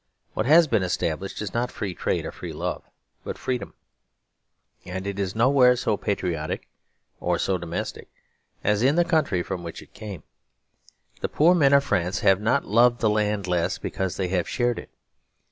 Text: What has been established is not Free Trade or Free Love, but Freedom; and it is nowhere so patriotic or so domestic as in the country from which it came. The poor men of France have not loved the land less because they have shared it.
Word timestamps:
What 0.33 0.47
has 0.47 0.65
been 0.67 0.81
established 0.81 1.43
is 1.43 1.53
not 1.53 1.69
Free 1.69 1.93
Trade 1.93 2.25
or 2.25 2.31
Free 2.31 2.53
Love, 2.53 2.81
but 3.23 3.37
Freedom; 3.37 3.75
and 4.83 5.05
it 5.05 5.19
is 5.19 5.35
nowhere 5.35 5.75
so 5.75 5.95
patriotic 5.95 6.67
or 7.19 7.37
so 7.37 7.59
domestic 7.59 8.09
as 8.63 8.81
in 8.81 8.95
the 8.95 9.05
country 9.05 9.43
from 9.43 9.61
which 9.61 9.79
it 9.79 9.93
came. 9.93 10.23
The 11.19 11.29
poor 11.29 11.53
men 11.53 11.71
of 11.71 11.83
France 11.83 12.21
have 12.21 12.41
not 12.41 12.65
loved 12.65 12.99
the 12.99 13.11
land 13.11 13.45
less 13.45 13.77
because 13.77 14.17
they 14.17 14.29
have 14.29 14.49
shared 14.49 14.79
it. 14.79 14.89